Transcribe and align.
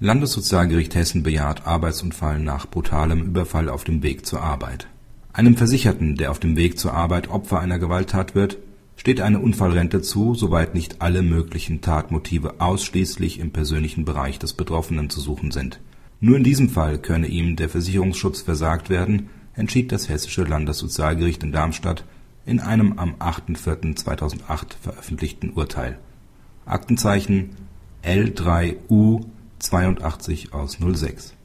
Landessozialgericht 0.00 0.94
Hessen 0.94 1.24
bejaht 1.24 1.66
Arbeitsunfall 1.66 2.38
nach 2.38 2.70
brutalem 2.70 3.24
Überfall 3.24 3.68
auf 3.68 3.82
dem 3.82 4.04
Weg 4.04 4.26
zur 4.26 4.40
Arbeit. 4.40 4.86
Einem 5.32 5.56
Versicherten, 5.56 6.14
der 6.14 6.30
auf 6.30 6.38
dem 6.38 6.56
Weg 6.56 6.78
zur 6.78 6.94
Arbeit 6.94 7.28
Opfer 7.28 7.58
einer 7.58 7.80
Gewalttat 7.80 8.36
wird, 8.36 8.58
steht 8.94 9.20
eine 9.20 9.40
Unfallrente 9.40 10.00
zu, 10.00 10.34
soweit 10.34 10.72
nicht 10.72 11.02
alle 11.02 11.22
möglichen 11.22 11.80
Tatmotive 11.80 12.60
ausschließlich 12.60 13.40
im 13.40 13.50
persönlichen 13.50 14.04
Bereich 14.04 14.38
des 14.38 14.52
Betroffenen 14.52 15.10
zu 15.10 15.20
suchen 15.20 15.50
sind. 15.50 15.80
Nur 16.20 16.36
in 16.36 16.44
diesem 16.44 16.68
Fall 16.68 16.98
könne 16.98 17.26
ihm 17.26 17.56
der 17.56 17.68
Versicherungsschutz 17.68 18.42
versagt 18.42 18.90
werden, 18.90 19.30
entschied 19.54 19.90
das 19.90 20.08
Hessische 20.08 20.44
Landessozialgericht 20.44 21.42
in 21.42 21.50
Darmstadt 21.50 22.04
in 22.46 22.60
einem 22.60 23.00
am 23.00 23.16
8. 23.18 23.58
4. 23.58 23.96
2008 23.96 24.76
veröffentlichten 24.80 25.50
Urteil. 25.54 25.98
Aktenzeichen 26.66 27.50
L3U82/06 29.60 31.37